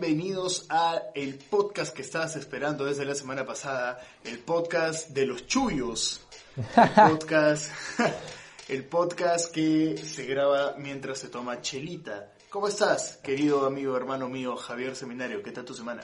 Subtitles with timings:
[0.00, 5.46] bienvenidos a el podcast que estabas esperando desde la semana pasada, el podcast de los
[5.46, 6.20] chuyos,
[6.56, 7.70] el podcast,
[8.68, 12.32] el podcast que se graba mientras se toma chelita.
[12.50, 15.44] ¿Cómo estás, querido amigo, hermano mío, Javier Seminario?
[15.44, 16.02] ¿Qué tal tu semana?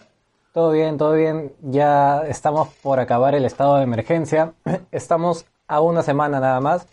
[0.52, 1.52] Todo bien, todo bien.
[1.60, 4.52] Ya estamos por acabar el estado de emergencia.
[4.92, 6.86] Estamos a una semana nada más.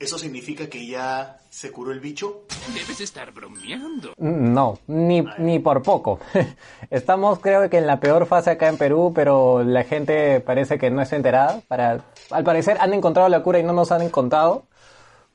[0.00, 2.42] ¿Eso significa que ya se curó el bicho?
[2.74, 4.12] Debes estar bromeando.
[4.18, 6.18] No, ni, ni por poco.
[6.90, 10.90] Estamos creo que en la peor fase acá en Perú, pero la gente parece que
[10.90, 11.60] no está enterada.
[11.68, 14.64] Para, al parecer han encontrado la cura y no nos han encontrado.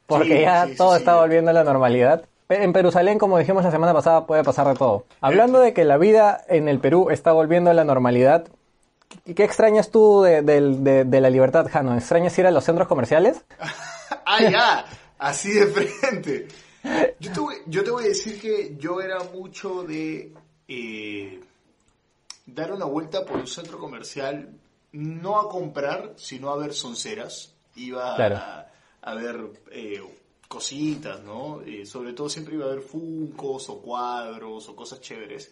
[0.07, 0.99] Porque Sí, ya sí, todo sí.
[0.99, 2.23] está volviendo a la normalidad.
[2.49, 5.05] En Perusalén, como dijimos la semana pasada, puede pasar de todo.
[5.21, 8.45] Hablando de que la vida en el Perú está volviendo a la normalidad,
[9.23, 11.95] ¿qué, qué extrañas tú de, del- de- de la libertad, Jano?
[11.95, 13.45] ¿Extrañas ir a los centros comerciales?
[14.31, 14.85] ¡Ah, ya!
[15.17, 16.47] Así de frente.
[17.19, 20.33] Yo te voy, yo te voy a decir que yo era mucho de
[20.67, 21.39] eh,
[22.45, 24.53] dar una vuelta por un centro comercial,
[24.91, 27.53] no a comprar, sino a ver sonceras.
[27.75, 28.35] Iba Claro.
[28.37, 28.67] a,
[29.01, 30.01] a ver eh,
[30.47, 31.61] cositas, ¿no?
[31.61, 35.51] Eh, sobre todo siempre iba a ver funcos o cuadros o cosas chéveres.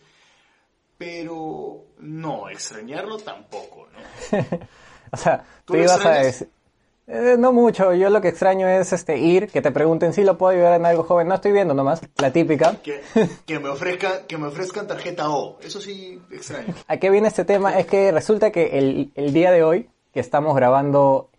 [0.97, 4.37] Pero no, extrañarlo tampoco, ¿no?
[5.09, 6.45] O sea, ¿Tú ibas a extrañas?
[7.09, 10.37] Eh, no mucho, yo lo que extraño es este ir, que te pregunten si lo
[10.37, 11.27] puedo ayudar en algo joven.
[11.29, 12.75] No estoy viendo nomás, la típica.
[12.83, 13.01] Que,
[13.45, 15.57] que me ofrezcan, que me ofrezcan tarjeta O.
[15.61, 16.73] Eso sí extraño.
[16.87, 17.79] ¿A qué viene este tema?
[17.79, 21.29] Es que resulta que el, el día de hoy, que estamos grabando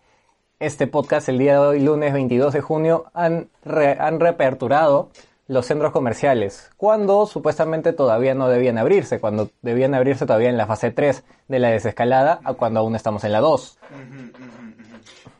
[0.59, 5.11] este podcast, el día de hoy, lunes 22 de junio, han, re- han reaperturado
[5.47, 10.67] los centros comerciales, cuando supuestamente todavía no debían abrirse, cuando debían abrirse todavía en la
[10.67, 13.79] fase 3 de la desescalada, a cuando aún estamos en la 2.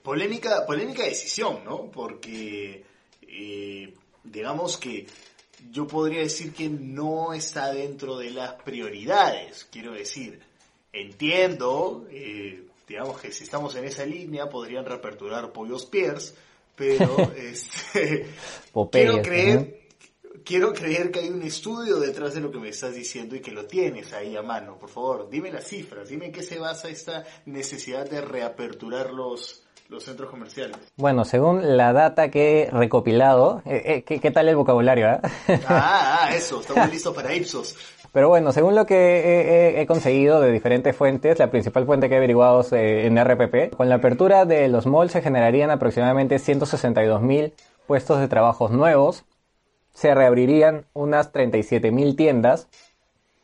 [0.09, 1.91] Polémica, polémica decisión, ¿no?
[1.91, 2.83] Porque,
[3.27, 3.93] eh,
[4.23, 5.05] digamos que
[5.71, 9.67] yo podría decir que no está dentro de las prioridades.
[9.71, 10.39] Quiero decir,
[10.91, 16.33] entiendo, eh, digamos que si estamos en esa línea podrían reaperturar Pollos Piers,
[16.75, 18.25] pero este,
[18.91, 19.79] quiero creer.
[20.45, 23.51] Quiero creer que hay un estudio detrás de lo que me estás diciendo y que
[23.51, 24.77] lo tienes ahí a mano.
[24.79, 29.63] Por favor, dime las cifras, dime en qué se basa esta necesidad de reaperturar los,
[29.89, 30.77] los centros comerciales.
[30.97, 35.07] Bueno, según la data que he recopilado, eh, eh, ¿qué, qué tal el vocabulario?
[35.09, 35.19] ah?
[35.67, 37.75] Ah, ah, eso, estamos listos para Ipsos.
[38.11, 42.09] Pero bueno, según lo que he, he- he conseguido de diferentes fuentes, la principal fuente
[42.09, 45.69] que he averiguado es eh, en RPP, con la apertura de los malls se generarían
[45.69, 47.53] aproximadamente 162 mil
[47.85, 49.25] puestos de trabajos nuevos,
[49.93, 52.67] se reabrirían unas 37 mil tiendas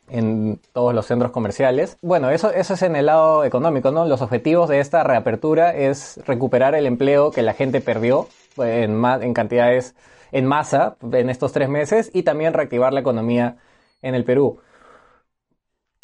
[0.08, 1.98] en todos los centros comerciales.
[2.02, 4.04] Bueno, eso, eso es en el lado económico, ¿no?
[4.06, 9.04] Los objetivos de esta reapertura es recuperar el empleo que la gente perdió pues, en,
[9.04, 9.94] en cantidades,
[10.32, 13.56] en masa en estos tres meses y también reactivar la economía
[14.02, 14.60] en el Perú.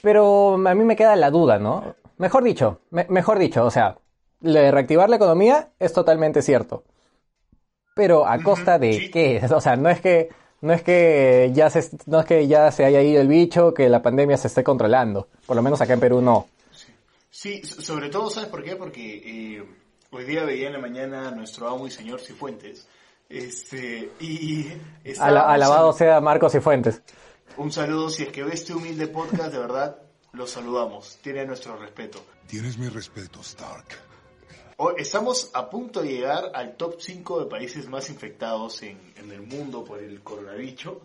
[0.02, 1.94] Pero a mí me queda la duda, ¿no?
[2.18, 3.98] Mejor dicho, me- mejor dicho, o sea,
[4.40, 6.84] reactivar la economía es totalmente cierto.
[7.94, 9.10] Pero a costa de sí.
[9.10, 9.40] qué?
[9.54, 10.28] O sea, no es que
[10.60, 13.88] no es que ya se no es que ya se haya ido el bicho, que
[13.88, 15.28] la pandemia se esté controlando.
[15.46, 16.48] Por lo menos acá en Perú no.
[17.30, 18.76] Sí, so- sobre todo, ¿sabes por qué?
[18.76, 19.64] Porque eh,
[20.10, 22.86] hoy día veía en la mañana a nuestro amo y señor Cifuentes.
[23.28, 24.68] Este, y
[25.18, 27.00] Ala- alabado en- sea Marcos y Fuentes.
[27.56, 29.96] Un saludo, si es que ve este humilde podcast, de verdad,
[30.32, 31.18] lo saludamos.
[31.22, 32.22] Tiene nuestro respeto.
[32.46, 33.86] Tienes mi respeto, Stark.
[34.96, 38.98] Estamos a punto de llegar al top 5 de países más infectados en,
[39.30, 40.98] el mundo por el coronavirus.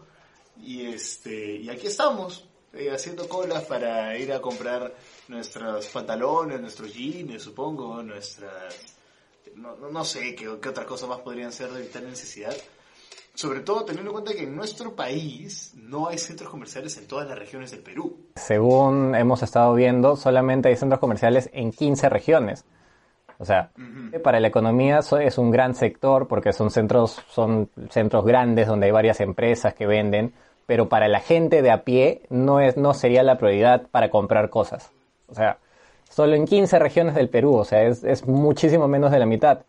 [0.60, 4.94] Y este y aquí estamos, eh, haciendo colas para ir a comprar
[5.28, 8.96] nuestros pantalones, nuestros jeans, supongo, nuestras...
[9.56, 12.56] No, no, sé qué, qué otra cosa más podrían ser de vital necesidad.
[13.34, 17.28] Sobre todo teniendo en cuenta que en nuestro país no hay centros comerciales en todas
[17.28, 18.18] las regiones del Perú.
[18.36, 22.66] Según hemos estado viendo, solamente hay centros comerciales en 15 regiones.
[23.40, 23.70] O sea,
[24.24, 28.92] para la economía es un gran sector porque son centros, son centros grandes donde hay
[28.92, 30.34] varias empresas que venden,
[30.66, 34.50] pero para la gente de a pie no es, no sería la prioridad para comprar
[34.50, 34.92] cosas.
[35.28, 35.60] O sea,
[36.10, 39.60] solo en 15 regiones del Perú, o sea, es, es muchísimo menos de la mitad.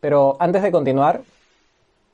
[0.00, 1.22] Pero antes de continuar,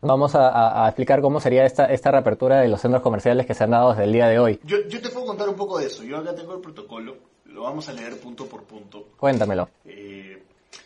[0.00, 3.54] vamos a, a- a explicar cómo sería esta, esta reapertura de los centros comerciales que
[3.54, 4.60] se han dado desde el día de hoy.
[4.64, 6.04] Yo, yo te puedo contar un poco de eso.
[6.04, 7.16] Yo acá tengo el protocolo,
[7.46, 9.08] lo vamos a leer punto por punto.
[9.16, 9.68] Cuéntamelo.
[9.86, 10.42] Eh,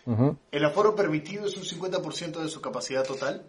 [0.06, 0.36] Ujú.
[0.50, 3.46] El aforo permitido es un 50% de su capacidad total.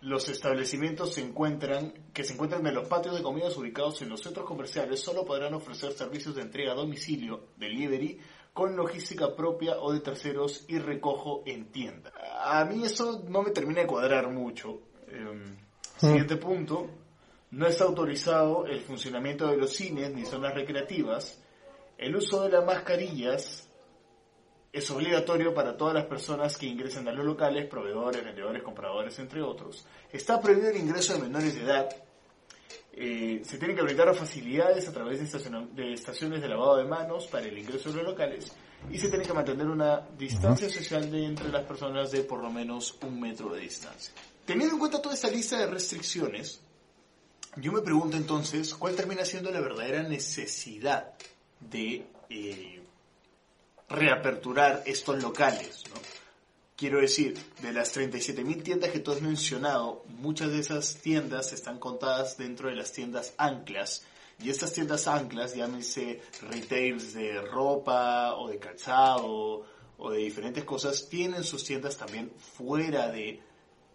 [0.00, 4.22] Los establecimientos se encuentran, que se encuentran en los patios de comidas ubicados en los
[4.22, 8.20] centros comerciales solo podrán ofrecer servicios de entrega a domicilio, delivery,
[8.52, 12.12] con logística propia o de terceros y recojo en tienda.
[12.42, 14.80] A mí eso no me termina de cuadrar mucho.
[15.08, 15.56] Eh,
[15.98, 16.88] siguiente punto.
[17.50, 21.40] no está autorizado el funcionamiento de los cines ni zonas recreativas,
[21.96, 23.68] el uso de las mascarillas
[24.76, 29.40] es obligatorio para todas las personas que ingresen a los locales, proveedores, vendedores, compradores, entre
[29.40, 29.86] otros.
[30.12, 31.88] Está prohibido el ingreso de menores de edad.
[32.92, 37.26] Eh, se tienen que brindar facilidades a través de, de estaciones de lavado de manos
[37.26, 38.52] para el ingreso de los locales
[38.90, 42.50] y se tiene que mantener una distancia social de entre las personas de por lo
[42.50, 44.12] menos un metro de distancia.
[44.44, 46.60] Teniendo en cuenta toda esta lista de restricciones,
[47.56, 51.14] yo me pregunto entonces, ¿cuál termina siendo la verdadera necesidad
[51.60, 52.75] de eh,
[53.88, 55.84] reaperturar estos locales?
[56.76, 61.78] Quiero decir, de las 37.000 tiendas que tú has mencionado, muchas de esas tiendas están
[61.78, 64.04] contadas dentro de las tiendas anclas.
[64.38, 69.64] Y estas tiendas anclas, llámense retails de ropa o de calzado
[69.96, 73.40] o de diferentes cosas, tienen sus tiendas también fuera de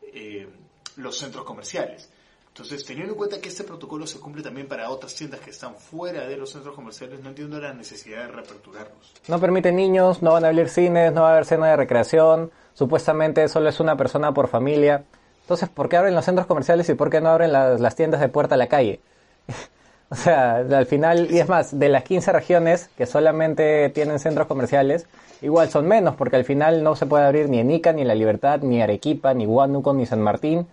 [0.02, 0.50] eh,
[0.96, 2.10] los centros comerciales.
[2.54, 5.76] Entonces, teniendo en cuenta que este protocolo se cumple también para otras tiendas que están
[5.76, 9.14] fuera de los centros comerciales, no entiendo la necesidad de reaperturarlos.
[9.30, 12.52] No permiten niños, no van a abrir cines, no va a haber cena de recreación,
[12.74, 15.06] supuestamente solo es una persona por familia.
[15.44, 18.20] Entonces, ¿por qué abren los centros comerciales y por qué no abren las, las tiendas
[18.20, 19.00] de puerta a la calle?
[20.10, 24.48] o sea, al final, y es más, de las 15 regiones que solamente tienen centros
[24.48, 25.08] comerciales,
[25.42, 28.14] igual son menos, porque al final no se puede abrir ni en Ica, ni La
[28.14, 30.68] Libertad, ni Arequipa, ni Huánuco, ni San Martín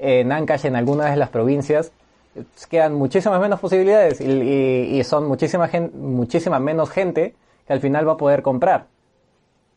[0.00, 1.92] en Ancash, en algunas de las provincias,
[2.68, 7.34] quedan muchísimas menos posibilidades y, son muchísima, gente, muchísima menos gente
[7.66, 8.86] que al final va a poder comprar.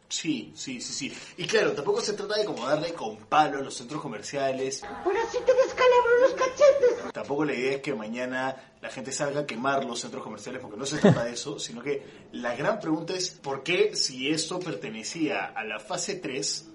[0.07, 1.17] Sí, sí, sí, sí.
[1.37, 4.83] Y claro, tampoco se trata de como darle con palo a los centros comerciales.
[4.83, 7.11] Ahora sí te descalabro los cachetes.
[7.11, 10.77] Tampoco la idea es que mañana la gente salga a quemar los centros comerciales, porque
[10.77, 12.03] no se trata de eso, sino que
[12.33, 16.69] la gran pregunta es por qué si esto pertenecía a la fase 3,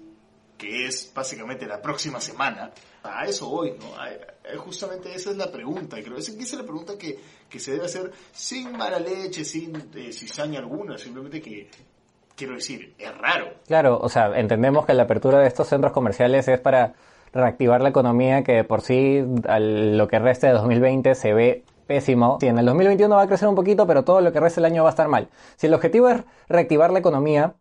[0.57, 2.73] que es básicamente la próxima semana,
[3.03, 4.59] a eso hoy, ¿no?
[4.59, 7.19] justamente esa es la pregunta, creo que esa es la pregunta que,
[7.59, 11.69] se debe hacer sin mala leche, sin eh, cizaña alguna, simplemente que,
[12.35, 13.53] quiero decir, es raro.
[13.67, 16.93] Claro, o sea, entendemos que la apertura de estos centros comerciales es para
[17.33, 22.37] reactivar la economía que por sí a lo que resta de 2020 se ve pésimo.
[22.39, 24.71] Sí, en el 2021 va a crecer un poquito, pero todo lo que resta del
[24.71, 25.27] año va a estar mal.
[25.57, 27.55] Si el objetivo es reactivar la economía,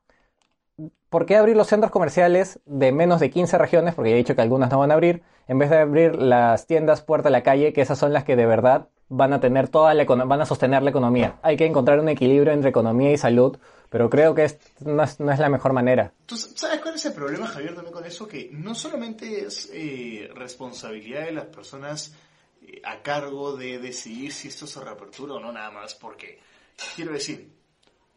[1.08, 3.94] ¿por qué abrir los centros comerciales de menos de 15 regiones?
[3.94, 6.66] Porque ya he dicho que algunas no van a abrir, en vez de abrir las
[6.66, 9.68] tiendas puerta a la calle, que esas son las que de verdad van a tener
[9.68, 11.38] toda la van a sostener la economía.
[11.42, 13.58] Hay que encontrar un equilibrio entre economía y salud,
[13.88, 16.12] pero creo que no, es, la mejor manera.
[16.26, 18.28] ¿Tú sabes cuál es el problema, Javier, también con eso?
[18.28, 22.14] Que no solamente es eh, responsabilidad de las personas
[22.66, 26.38] eh, a cargo de decidir si esto se reapertura o no, nada más, porque,
[26.94, 27.57] quiero decir,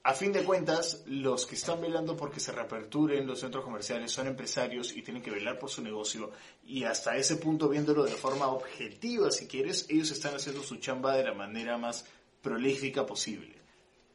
[0.04, 4.26] a fin de cuentas, los que están velando porque se reaperturen los centros comerciales son
[4.26, 6.32] empresarios y tienen que velar por su negocio
[6.66, 11.16] y hasta ese punto viéndolo de forma objetiva, si quieres, ellos están haciendo su chamba
[11.16, 12.06] de la manera más
[12.42, 13.54] prolífica posible.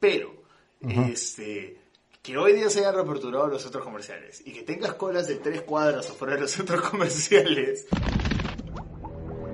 [0.00, 0.34] Pero,
[0.80, 1.78] este,
[2.20, 5.62] que hoy día se hayan reaperturado los centros comerciales y que tengas colas de tres
[5.62, 7.86] cuadras afuera de los centros comerciales.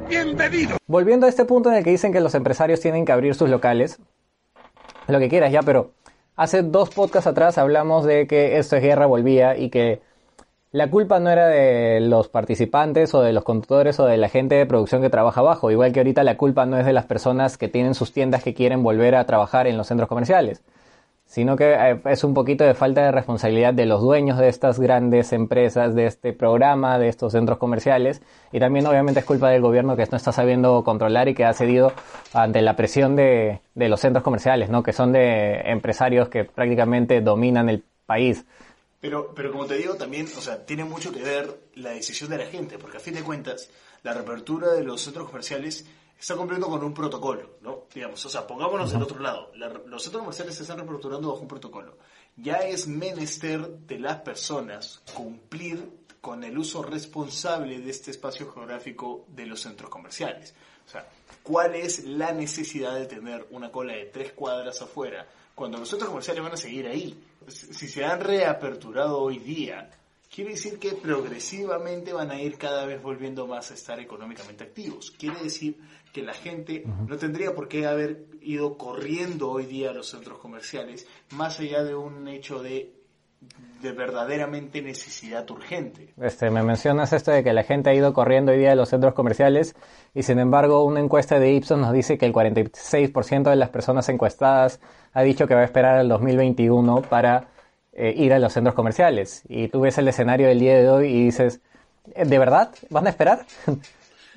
[0.08, 0.78] Bienvenido.
[0.86, 3.50] Volviendo a este punto en el que dicen que los empresarios tienen que abrir sus
[3.50, 3.98] locales,
[5.08, 5.92] lo que quieras ya, pero
[6.34, 10.00] Hace dos podcasts atrás hablamos de que esto es guerra volvía y que
[10.70, 14.54] la culpa no era de los participantes o de los conductores o de la gente
[14.54, 17.58] de producción que trabaja abajo, igual que ahorita la culpa no es de las personas
[17.58, 20.62] que tienen sus tiendas que quieren volver a trabajar en los centros comerciales
[21.32, 24.78] sino que eh, es un poquito de falta de responsabilidad de los dueños de estas
[24.78, 28.20] grandes empresas, de este programa, de estos centros comerciales,
[28.52, 31.54] y también obviamente es culpa del gobierno que no está sabiendo controlar y que ha
[31.54, 31.94] cedido
[32.34, 34.82] ante la presión de, de los centros comerciales, ¿no?
[34.82, 38.44] que son de empresarios que prácticamente dominan el país.
[39.00, 42.36] Pero, pero como te digo, también, o sea, tiene mucho que ver la decisión de
[42.36, 43.70] la gente, porque a fin de cuentas,
[44.02, 45.86] la reapertura de los centros comerciales
[46.22, 47.86] está cumpliendo con un protocolo, ¿no?
[47.92, 49.50] Digamos, o sea, pongámonos del otro lado.
[49.86, 51.98] los centros comerciales se están reestructurando bajo un protocolo.
[52.36, 55.84] Ya es menester de las personas cumplir
[56.20, 60.54] con el uso responsable de este espacio geográfico de los centros comerciales.
[60.86, 61.08] O sea,
[61.42, 65.26] ¿cuál es la necesidad de tener una cola de tres cuadras afuera
[65.56, 67.20] cuando los centros comerciales van a seguir ahí?
[67.48, 69.90] Si se han reaperturado hoy día,
[70.32, 75.10] quiere decir que progresivamente van a ir cada vez volviendo más a estar económicamente activos.
[75.10, 75.78] Quiere decir
[76.12, 80.38] que la gente no tendría por qué haber ido corriendo hoy día a los centros
[80.38, 82.94] comerciales, más allá de un hecho de,
[83.82, 86.14] de verdaderamente necesidad urgente.
[86.20, 88.88] Este, me mencionas esto de que la gente ha ido corriendo hoy día a los
[88.88, 89.74] centros comerciales
[90.14, 94.08] y sin embargo una encuesta de Ipsos nos dice que el 46% de las personas
[94.08, 94.80] encuestadas
[95.12, 97.51] ha dicho que va a esperar al 2021 para
[97.92, 99.42] eh, ir a los centros comerciales.
[99.48, 101.60] Y tú ves el escenario del día de hoy y dices,
[102.16, 102.70] ¿de verdad?
[102.90, 103.44] ¿Van a esperar?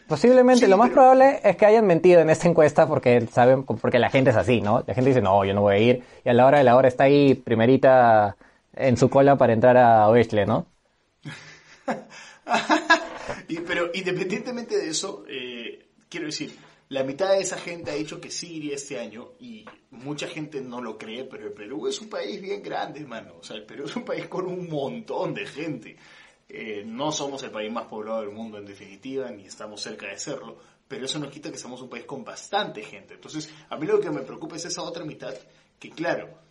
[0.08, 3.64] Posiblemente, Sí, lo más pero- probable es que hayan mentido en esta encuesta porque saben,
[3.64, 4.84] porque la gente es así, ¿no?
[4.86, 6.76] La gente dice, no, yo no voy a ir, y a la hora de la
[6.76, 8.36] hora está ahí primerita
[8.76, 10.68] en su cola para entrar a Oestle, ¿no?
[13.48, 16.56] Y- pero independientemente de eso, eh, quiero decir,
[16.90, 20.62] la mitad de esa gente ha dicho que sí iría este año y mucha gente
[20.62, 23.38] no lo cree, pero el Perú es un país bien grande, hermano.
[23.40, 25.98] O sea, el Perú es un país con un montón de gente.
[26.48, 30.20] Eh, no somos el país más poblado del mundo en definitiva, ni estamos cerca de
[30.20, 33.16] serlo, pero eso no quita que somos un país con bastante gente.
[33.16, 35.34] Entonces, a mí lo que me preocupa es esa otra mitad,
[35.80, 36.45] que claro,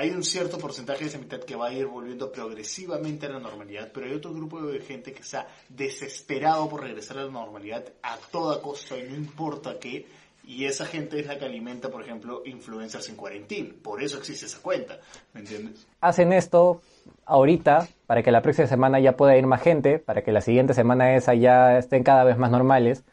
[0.00, 3.38] hay un cierto porcentaje de esa mitad que va a ir volviendo progresivamente a la
[3.38, 7.84] normalidad, pero hay otro grupo de gente que está desesperado por regresar a la normalidad
[8.02, 10.06] a toda costa y no importa qué,
[10.42, 13.74] y esa gente es la que alimenta, por ejemplo, influencers en cuarentena.
[13.82, 15.00] Por eso existe esa cuenta,
[15.34, 15.86] ¿me entiendes?
[16.00, 16.80] Hacen esto
[17.26, 20.72] ahorita para que la próxima semana ya pueda ir más gente, para que la siguiente
[20.72, 23.04] semana esa ya estén cada vez más normales.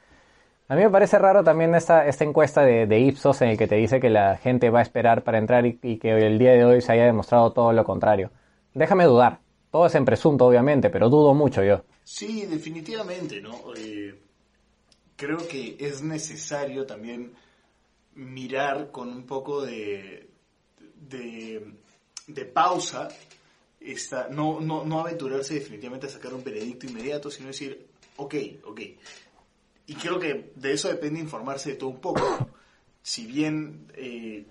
[0.69, 3.75] A mí me parece raro también esta, esta encuesta de, Ipsos en el que te
[3.75, 6.65] dice que la gente va a esperar para entrar y, y que el día de
[6.65, 8.31] hoy se haya demostrado todo lo contrario.
[8.73, 9.39] Déjame dudar.
[9.71, 11.83] Todo es en presunto, obviamente, pero dudo mucho yo.
[12.03, 13.73] Sí, definitivamente, ¿no?
[13.77, 14.19] Eh,
[15.15, 17.33] creo que es necesario también
[18.15, 20.29] mirar con un poco de,
[20.95, 21.73] de,
[22.27, 23.07] de pausa,
[23.79, 28.81] esta, no, no, no aventurarse definitivamente a sacar un veredicto inmediato, sino decir, ok, ok.
[29.87, 32.49] Y creo que de eso depende informarse de todo un poco.
[33.01, 34.45] Si bien eh,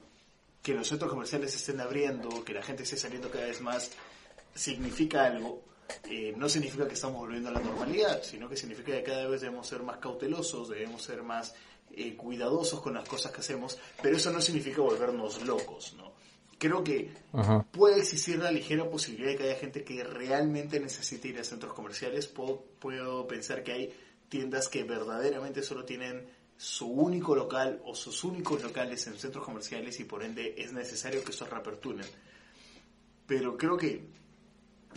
[0.63, 3.91] que los centros comerciales se estén abriendo, que la gente esté saliendo cada vez más,
[4.55, 5.63] significa algo,
[6.11, 9.43] eh, no significa que estamos volviendo a la normalidad, sino que significa que cada vez
[9.43, 11.55] debemos ser más cautelosos, debemos ser más
[11.93, 16.15] eh, cuidadosos con las cosas que hacemos, pero eso no significa volvernos locos, ¿no?
[16.59, 17.13] Creo que
[17.71, 21.75] puede existir la ligera posibilidad de que haya gente que realmente necesite ir a centros
[21.75, 22.29] comerciales.
[22.29, 23.95] Puedo, puedo pensar que hay
[24.29, 30.01] tiendas que verdaderamente solo tienen su único local o sus únicos locales en centros comerciales
[30.01, 32.07] y por ende es necesario que estos reaperturen.
[33.27, 34.09] Pero creo que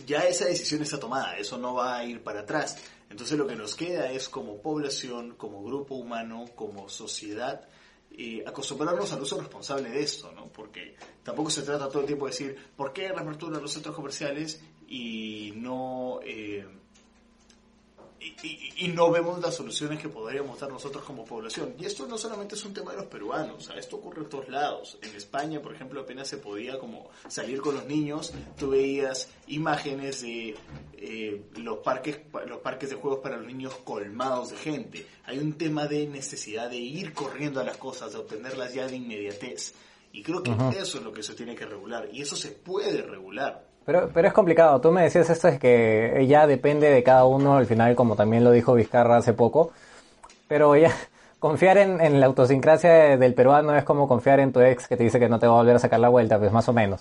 [0.06, 2.76] ya esa decisión está tomada, eso no va a ir para atrás.
[3.10, 7.68] Entonces lo que nos queda es como población, como grupo humano, como sociedad,
[8.12, 10.46] eh, acostumbrarnos al uso responsable de esto, ¿no?
[10.48, 14.62] Porque tampoco se trata todo el tiempo de decir, ¿por qué reapertura los centros comerciales
[14.88, 16.20] y no...
[16.24, 16.66] eh,
[18.20, 21.74] y, y- y no vemos las soluciones que podríamos dar nosotros como población.
[21.78, 24.28] Y esto no solamente es un tema de los peruanos, o sea, esto ocurre en
[24.28, 24.98] todos lados.
[25.02, 30.22] En España, por ejemplo, apenas se podía como salir con los niños, tú veías imágenes
[30.22, 30.54] de
[31.02, 35.06] eh, los parques los parques de juegos para los niños colmados de gente.
[35.24, 38.96] Hay un tema de necesidad de ir corriendo a las cosas, de obtenerlas ya de
[38.96, 39.74] inmediatez.
[40.12, 43.00] Y creo que eso es lo que se tiene que regular, y eso se puede
[43.02, 43.69] regular.
[43.84, 44.80] Pero, pero es complicado.
[44.80, 48.44] Tú me decías esto es que ya depende de cada uno, al final, como también
[48.44, 49.72] lo dijo Vizcarra hace poco.
[50.48, 50.92] Pero ya,
[51.38, 55.04] confiar en, en la autosincrasia del peruano es como confiar en tu ex que te
[55.04, 57.00] dice que no te va a volver a sacar la vuelta, pues más o menos.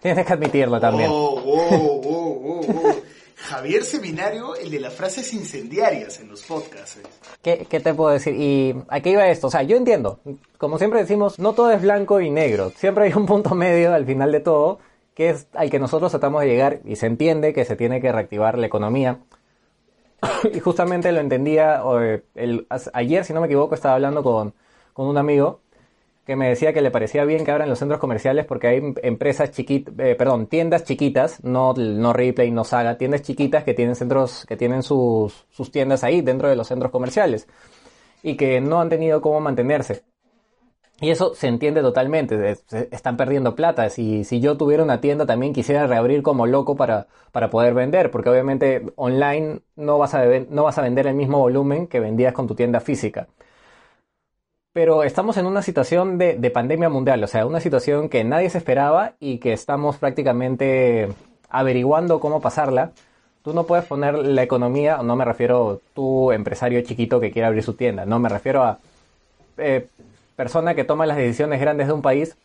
[0.00, 1.10] Tienes que admitirlo también.
[1.12, 3.05] Oh, oh, oh, oh, oh.
[3.46, 6.98] Javier Seminario, el de las frases incendiarias en los podcasts.
[7.42, 8.34] ¿Qué, qué te puedo decir?
[8.34, 9.46] ¿Y a qué iba esto?
[9.46, 10.18] O sea, yo entiendo.
[10.58, 12.70] Como siempre decimos, no todo es blanco y negro.
[12.76, 14.78] Siempre hay un punto medio al final de todo,
[15.14, 18.10] que es al que nosotros tratamos de llegar y se entiende que se tiene que
[18.12, 19.18] reactivar la economía.
[20.52, 24.54] y justamente lo entendía eh, el- ayer, si no me equivoco, estaba hablando con,
[24.92, 25.60] con un amigo
[26.26, 28.94] que me decía que le parecía bien que abran los centros comerciales porque hay em-
[29.02, 34.44] empresas chiquitas, perdón, tiendas chiquitas, no, no Replay, no Saga, tiendas chiquitas que tienen centros,
[34.46, 37.46] que tienen sus, sus tiendas ahí dentro de los centros comerciales
[38.22, 40.04] y que no han tenido cómo mantenerse.
[41.00, 42.56] Y eso se entiende totalmente,
[42.90, 43.90] están perdiendo plata.
[43.90, 48.10] Si, si yo tuviera una tienda también quisiera reabrir como loco para, para poder vender,
[48.10, 52.32] porque obviamente online no vas, a, no vas a vender el mismo volumen que vendías
[52.32, 53.28] con tu tienda física.
[54.76, 58.50] Pero estamos en una situación de, de pandemia mundial, o sea, una situación que nadie
[58.50, 61.08] se esperaba y que estamos prácticamente
[61.48, 62.92] averiguando cómo pasarla.
[63.42, 67.62] Tú no puedes poner la economía, no me refiero tú empresario chiquito que quiere abrir
[67.62, 68.78] su tienda, no me refiero a
[69.56, 69.88] eh,
[70.36, 72.36] persona que toma las decisiones grandes de un país,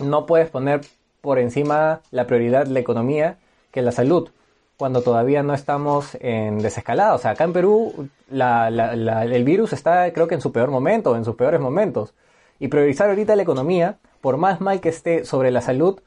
[0.00, 0.82] no puedes poner
[1.22, 3.38] por encima la prioridad la economía
[3.70, 4.28] que la salud,
[4.76, 7.14] cuando todavía no estamos en desescalada.
[7.14, 10.52] O sea, acá en Perú la- la- la- el virus está creo que en su
[10.52, 12.14] peor momento, en sus peores momentos.
[12.58, 16.00] Y priorizar ahorita la economía, por más mal que esté sobre la salud,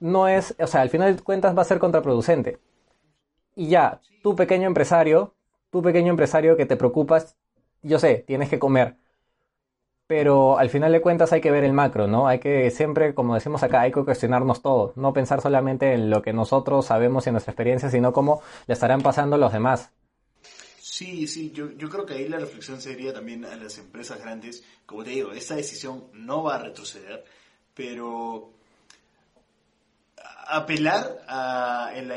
[0.00, 2.58] no es, o sea, al final de cuentas va a ser contraproducente.
[3.54, 5.34] Y ya, tú pequeño empresario,
[5.70, 7.36] tú pequeño empresario que te preocupas,
[7.82, 8.96] yo sé, tienes que comer.
[10.12, 12.28] Pero al final de cuentas hay que ver el macro, ¿no?
[12.28, 14.92] Hay que siempre, como decimos acá, hay que cuestionarnos todo.
[14.94, 18.74] No pensar solamente en lo que nosotros sabemos y en nuestra experiencia, sino cómo le
[18.74, 19.88] estarán pasando los demás.
[20.78, 24.62] Sí, sí, yo, yo creo que ahí la reflexión sería también a las empresas grandes.
[24.84, 27.24] Como te digo, esta decisión no va a retroceder,
[27.72, 28.50] pero
[30.46, 32.16] apelar a en la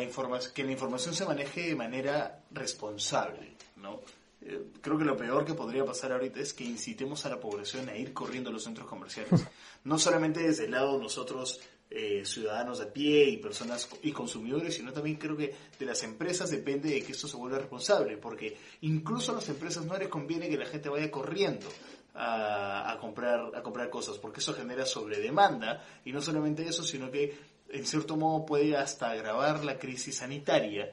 [0.53, 4.01] que la información se maneje de manera responsable, ¿no?
[4.41, 7.89] Eh, creo que lo peor que podría pasar ahorita es que incitemos a la población
[7.89, 9.45] a ir corriendo a los centros comerciales.
[9.85, 11.61] No solamente desde el lado nosotros
[11.91, 16.49] eh, ciudadanos de pie y personas y consumidores, sino también creo que de las empresas
[16.49, 20.49] depende de que esto se vuelva responsable, porque incluso a las empresas no les conviene
[20.49, 21.67] que la gente vaya corriendo
[22.15, 27.11] a, a comprar a comprar cosas, porque eso genera sobredemanda y no solamente eso, sino
[27.11, 27.37] que
[27.69, 30.91] en cierto modo puede hasta agravar la crisis sanitaria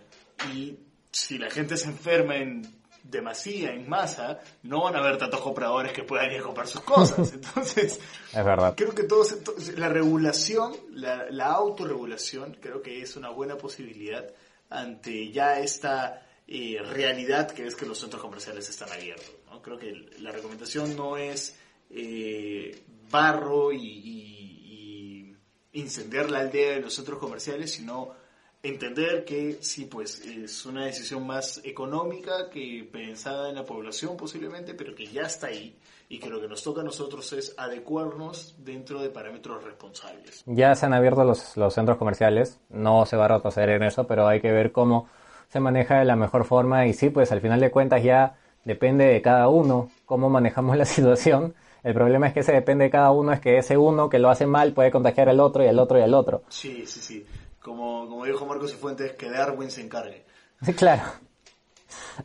[0.52, 0.76] y
[1.10, 5.92] si la gente se enferma en demasía, en masa, no van a haber tantos compradores
[5.92, 7.32] que puedan ir a comprar sus cosas.
[7.34, 7.98] Entonces,
[8.32, 8.74] Es verdad.
[8.76, 14.24] creo que todos, entonces, la regulación, la, la autorregulación, creo que es una buena posibilidad
[14.70, 19.30] ante ya esta eh, realidad que es que los centros comerciales están abiertos.
[19.50, 19.60] ¿no?
[19.62, 21.56] Creo que la recomendación no es
[21.90, 25.36] eh, barro y, y-
[25.72, 28.14] y incendiar la aldea de los centros comerciales, sino
[28.62, 34.74] entender que sí, pues es una decisión más económica que pensada en la población posiblemente,
[34.74, 35.76] pero que ya está ahí
[36.08, 40.44] y que lo que nos toca a nosotros es adecuarnos dentro de parámetros responsables.
[40.46, 44.06] Ya se han abierto los, los centros comerciales, no se va a retroceder en eso,
[44.06, 45.08] pero hay que ver cómo
[45.48, 49.06] se maneja de la mejor forma y sí, pues al final de cuentas ya depende
[49.06, 51.54] de cada uno cómo manejamos la situación.
[51.82, 54.30] El problema es que ese depende de cada uno, es que ese uno que lo
[54.30, 56.42] hace mal puede contagiar al otro y al otro y al otro.
[56.48, 57.26] Sí, sí, sí.
[57.62, 60.24] Como, como dijo Marcos y Fuentes, que Darwin se encargue.
[60.64, 61.02] Sí, claro.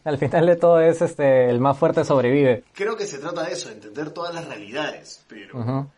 [0.04, 2.64] Al final de todo es este el más fuerte sobrevive.
[2.74, 5.90] Creo que se trata de eso, de entender todas las realidades, pero,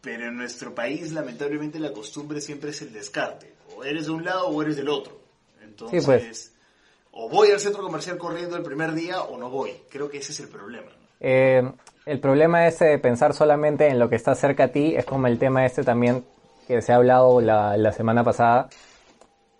[0.00, 3.54] pero en nuestro país lamentablemente la costumbre siempre es el descarte.
[3.76, 5.18] O eres de un lado o eres del otro.
[5.62, 6.52] Entonces, pues.
[7.12, 9.72] o voy al centro comercial corriendo el primer día o no voy.
[9.90, 10.88] Creo que ese es el problema.
[10.88, 11.02] ¿no?
[11.20, 11.62] Eh,
[12.04, 15.26] el problema ese de pensar solamente en lo que está cerca a ti es como
[15.28, 16.24] el tema este también
[16.66, 18.68] que se ha hablado la, la semana pasada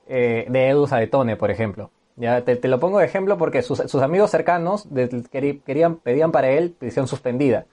[0.07, 1.91] eh, de Edu Saetone, por ejemplo.
[2.17, 5.25] Ya te, te lo pongo de ejemplo porque sus, sus amigos cercanos de-
[5.65, 7.67] querían, pedían para él prisión suspendida.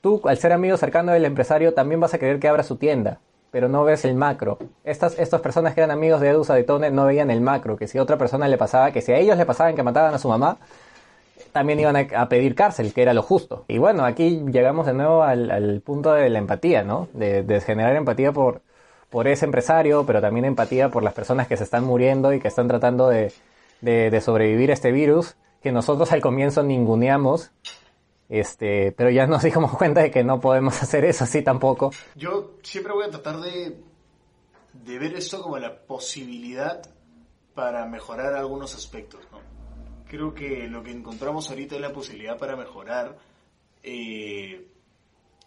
[0.00, 3.18] Tú, al ser amigo cercano del empresario, también vas a querer que abra su tienda,
[3.50, 4.58] pero no ves el macro.
[4.84, 7.98] Estas, estas personas que eran amigos de Edu Saetone no veían el macro, que si
[7.98, 10.28] a otra persona le pasaba, que si a ellos le pasaban que mataban a su
[10.28, 10.58] mamá,
[11.52, 13.64] también iban a, pedir cárcel, que era lo justo.
[13.68, 17.08] Y bueno, aquí llegamos de nuevo al, punto de la empatía, ¿no?
[17.12, 18.62] De, generar empatía por,
[19.10, 22.48] por ese empresario, pero también empatía por las personas que se están muriendo y que
[22.48, 23.32] están tratando de,
[23.80, 27.50] de, sobrevivir a este virus, que nosotros al comienzo ninguneamos,
[28.28, 31.90] este, pero ya nos dimos cuenta de que no podemos hacer eso así tampoco.
[32.14, 33.76] Yo siempre voy a tratar de,
[34.72, 36.82] de ver esto como la posibilidad
[37.54, 39.20] para mejorar algunos aspectos.
[40.08, 43.18] Creo que lo que encontramos ahorita es la posibilidad para mejorar
[43.82, 44.66] eh,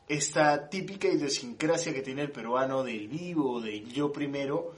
[0.08, 4.74] esta típica idiosincrasia que tiene el peruano del vivo, del yo primero.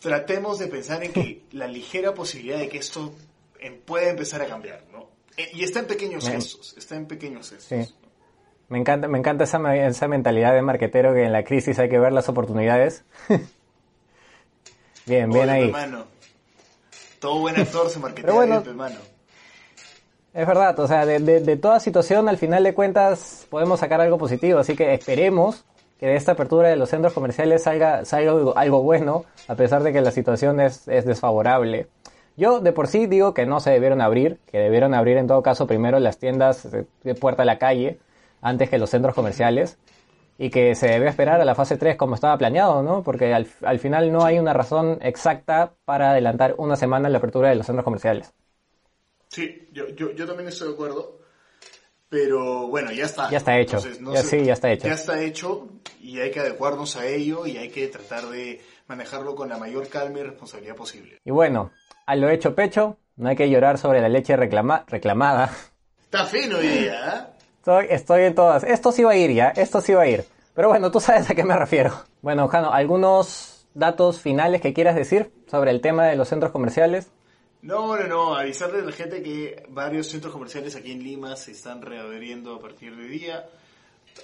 [0.00, 3.12] Tratemos de pensar en que la ligera posibilidad de que esto
[3.60, 5.08] em- pueda empezar a cambiar, ¿no?
[5.36, 6.36] Eh, Y está en pequeños Bien.
[6.40, 7.86] gestos, está en pequeños gestos.
[7.86, 7.94] Sí.
[8.68, 11.98] Me encanta, me encanta esa, esa mentalidad de marquetero que en la crisis hay que
[11.98, 13.04] ver las oportunidades.
[15.06, 15.64] bien, bien Oye, ahí.
[15.66, 16.15] hermano.
[17.26, 18.60] Todo buen actor se marquetea bueno.
[18.60, 18.94] bien, hermano.
[20.32, 24.00] Es verdad, o sea, de, de- de toda situación al final de cuentas podemos sacar
[24.00, 25.64] algo positivo, así que esperemos
[25.98, 29.82] que de esta apertura de los centros comerciales salga, salga algo, algo bueno, a pesar
[29.82, 31.88] de que la situación es, es desfavorable.
[32.36, 35.42] Yo de por sí digo que no se debieron abrir, que debieron abrir en todo
[35.42, 37.98] caso primero las tiendas de, de puerta a la calle,
[38.40, 39.78] antes que los centros comerciales,
[40.38, 43.02] y que se debe esperar a la fase 3 como estaba planeado, ¿no?
[43.02, 47.48] Porque al, al final no hay una razón exacta para adelantar una semana la apertura
[47.48, 48.32] de los centros comerciales.
[49.28, 51.20] Sí, yo, yo, yo también estoy de acuerdo.
[52.08, 53.28] Pero bueno, ya está.
[53.30, 53.78] Ya está hecho.
[54.12, 54.86] Ya sí, ya está hecho.
[54.86, 55.68] Ya está hecho
[56.00, 59.88] y hay que adecuarnos a ello y hay que tratar de manejarlo con la mayor
[59.88, 61.18] calma y responsabilidad posible.
[61.24, 61.72] Y bueno,
[62.06, 65.50] a lo hecho pecho, no hay que llorar sobre la leche reclama- reclamada.
[66.04, 67.35] Está fino hoy día, ¿ah?
[67.66, 68.62] Estoy, estoy en todas.
[68.62, 70.24] Esto sí va a ir ya, esto sí va a ir.
[70.54, 72.00] Pero bueno, tú sabes a qué me refiero.
[72.22, 77.08] Bueno, Jano, ¿algunos datos finales que quieras decir sobre el tema de los centros comerciales?
[77.62, 81.50] No, no, no, avisarle a la gente que varios centros comerciales aquí en Lima se
[81.50, 83.48] están reabriendo a partir de día.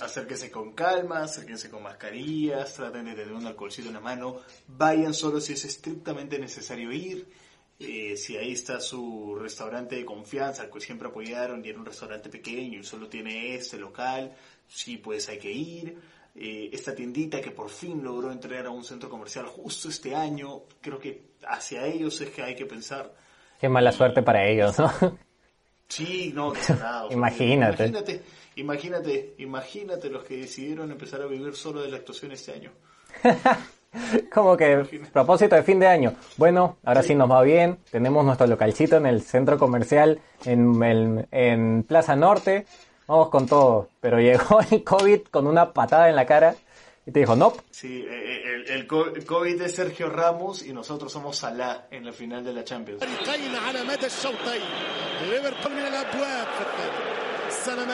[0.01, 4.37] Acérquense con calma, acérquense con mascarillas, traten de tener un alcoholcito en la mano,
[4.69, 7.27] vayan solo si es estrictamente necesario ir.
[7.85, 12.29] Eh, si ahí está su restaurante de confianza, que siempre apoyaron y era un restaurante
[12.29, 14.33] pequeño y solo tiene este local,
[14.68, 15.99] sí, pues hay que ir.
[16.35, 20.62] Eh, esta tiendita que por fin logró entrar a un centro comercial justo este año,
[20.81, 23.14] creo que hacia ellos es que hay que pensar.
[23.61, 25.18] Qué mala suerte para ellos, ¿no?
[25.88, 27.09] Sí, no, desagrado.
[27.12, 27.87] Imagínate.
[27.87, 28.23] Imagínate,
[28.57, 32.73] imagínate, imagínate los que decidieron empezar a vivir solo de la actuación este año.
[34.33, 36.15] Como que propósito de fin de año.
[36.37, 37.79] Bueno, ahora sí, nos va bien.
[37.91, 42.67] Tenemos nuestro localcito en el centro comercial en, el- en Plaza Norte.
[43.07, 43.89] Vamos con todo.
[44.01, 46.55] Pero llegó el COVID con una patada en la cara
[47.05, 51.11] y te dijo, no, Sí, eh, el, el el COVID es Sergio Ramos y nosotros
[51.13, 53.03] somos Salah en la final de la Champions.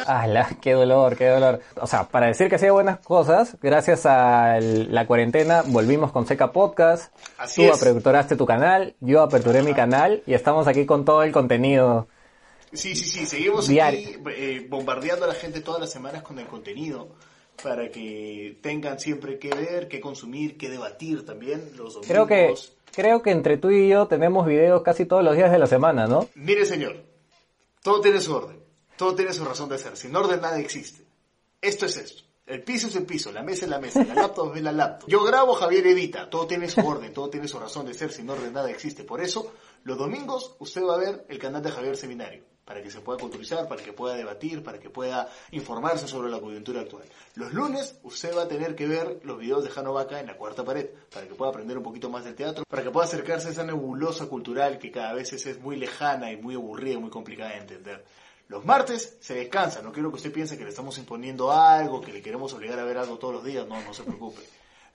[0.06, 0.48] ¡Hala!
[0.60, 1.60] ¡Qué dolor, qué dolor!
[1.80, 6.26] O sea, para decir que hacía buenas cosas, gracias a el- la cuarentena volvimos con
[6.26, 7.14] Seca Podcast.
[7.38, 7.82] Así Tú es.
[7.82, 12.08] aperturaste tu canal, yo aperturé mi canal y estamos aquí con todo el contenido.
[12.72, 14.00] Sí, sí, sí, seguimos Diario.
[14.00, 17.08] aquí eh, bombardeando a la gente todas las semanas con el contenido
[17.62, 22.06] para que tengan siempre que ver, que consumir, que debatir también los domingos.
[22.06, 22.54] Creo que,
[22.94, 26.06] creo que entre tú y yo tenemos videos casi todos los días de la semana,
[26.06, 26.28] ¿no?
[26.34, 27.02] Mire, señor,
[27.82, 28.57] todo tiene su orden,
[28.98, 29.96] todo tiene su razón de ser.
[29.96, 31.06] Sin orden nada existe.
[31.62, 32.24] Esto es esto.
[32.44, 35.08] El piso es el piso, la mesa es la mesa, la laptop es la laptop.
[35.08, 36.30] Yo grabo, Javier edita.
[36.30, 38.10] Todo tiene su orden, todo tiene su razón de ser.
[38.10, 39.04] Sin orden nada existe.
[39.04, 39.52] Por eso,
[39.84, 42.42] los domingos usted va a ver el canal de Javier Seminario.
[42.64, 46.40] Para que se pueda culturizar, para que pueda debatir, para que pueda informarse sobre la
[46.40, 47.04] coyuntura actual.
[47.34, 50.36] Los lunes usted va a tener que ver los videos de Jano Vaca en la
[50.36, 50.88] cuarta pared.
[51.12, 52.64] Para que pueda aprender un poquito más del teatro.
[52.68, 56.38] Para que pueda acercarse a esa nebulosa cultural que cada vez es muy lejana y
[56.38, 58.04] muy aburrida y muy complicada de entender.
[58.48, 62.12] Los martes se descansa, no quiero que usted piense que le estamos imponiendo algo, que
[62.12, 64.40] le queremos obligar a ver algo todos los días, no, no se preocupe.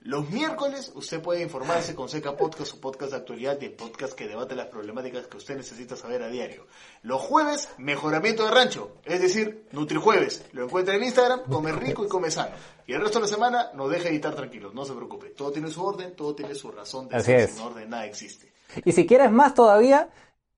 [0.00, 4.12] Los miércoles usted puede informarse con Seca Podcast, su podcast de actualidad y el podcast
[4.12, 6.66] que debate las problemáticas que usted necesita saber a diario.
[7.02, 10.44] Los jueves, mejoramiento de rancho, es decir, NutriJueves.
[10.52, 12.54] Lo encuentra en Instagram, come rico y come sano.
[12.86, 15.30] Y el resto de la semana nos deja editar tranquilos, no se preocupe.
[15.30, 17.50] Todo tiene su orden, todo tiene su razón de Así ser, es.
[17.52, 18.52] sin orden nada existe.
[18.84, 20.10] Y si quieres más todavía,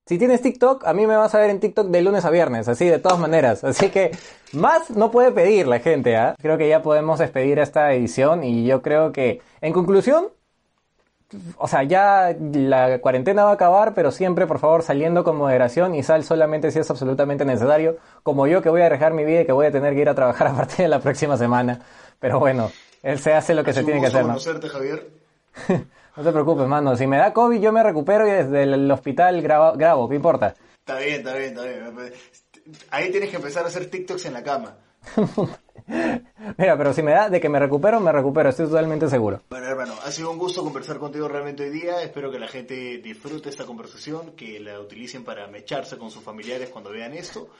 [0.06, 2.68] si tienes TikTok, a mí me vas a ver en TikTok de lunes a viernes,
[2.68, 3.64] así de todas maneras.
[3.64, 4.12] Así que
[4.52, 6.36] más no puede pedir la gente, ¿ah?
[6.40, 10.28] Creo que ya podemos despedir esta edición y yo creo que, en conclusión,
[11.58, 15.96] o sea, ya la cuarentena va a acabar, pero siempre, por favor, saliendo con moderación
[15.96, 19.40] y sal solamente si es absolutamente necesario, como yo que voy a arriesgar mi vida
[19.40, 21.80] y que voy a tener que ir a trabajar a partir de la próxima semana.
[22.20, 22.70] Pero bueno,
[23.02, 24.28] él se hace lo que se tiene que hacer, ¿no?
[24.28, 25.10] conocerte, Javier.
[26.16, 26.96] No te preocupes, mano.
[26.96, 30.54] Si me da COVID, yo me recupero y desde el hospital grabo, grabo ¿qué importa?
[30.78, 32.12] Está bien, está bien, está bien.
[32.90, 34.78] Ahí tienes que empezar a hacer TikToks en la cama.
[36.56, 39.42] Mira, pero si me da de que me recupero, me recupero, estoy totalmente seguro.
[39.50, 42.02] Bueno, hermano, ha sido un gusto conversar contigo realmente hoy día.
[42.02, 46.70] Espero que la gente disfrute esta conversación, que la utilicen para mecharse con sus familiares
[46.70, 47.50] cuando vean esto.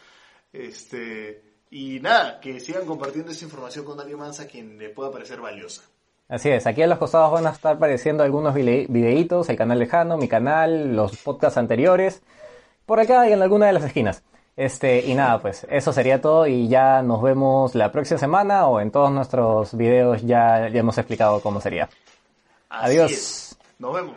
[0.53, 5.11] Este, y nada, que sigan compartiendo esta información con alguien más a quien le pueda
[5.11, 5.83] parecer valiosa.
[6.29, 9.79] Así es, aquí a los costados van a estar apareciendo algunos vide- videitos, el canal
[9.79, 12.21] lejano, mi canal, los podcasts anteriores,
[12.85, 14.23] por acá y en alguna de las esquinas.
[14.57, 18.81] Este, y nada, pues eso sería todo y ya nos vemos la próxima semana o
[18.81, 21.89] en todos nuestros videos ya, ya hemos explicado cómo sería.
[22.71, 23.13] Así Adiós.
[23.13, 23.57] es.
[23.79, 24.17] Nos vemos.